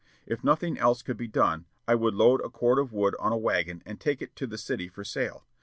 [0.25, 3.37] If nothing else could be done, I would load a cord of wood on a
[3.37, 5.45] wagon and take it to the city for sale.